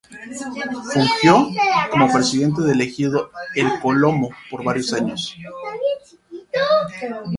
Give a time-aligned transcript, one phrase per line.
[0.91, 1.47] Fungió
[1.91, 5.37] como Presidente del Ejido de El Colomo por varios años.